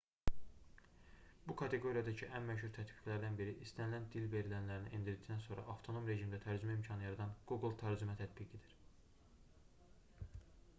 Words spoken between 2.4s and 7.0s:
məşhur tətbiqlərdən biri istənilən dil verilənlərini endirdikdən sonra avtonom rejimdə tərcümə